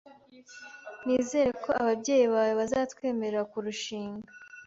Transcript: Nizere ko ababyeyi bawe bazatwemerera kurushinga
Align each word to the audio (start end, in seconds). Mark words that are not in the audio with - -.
Nizere 1.05 1.49
ko 1.63 1.69
ababyeyi 1.81 2.25
bawe 2.33 2.53
bazatwemerera 2.59 3.41
kurushinga 3.51 4.29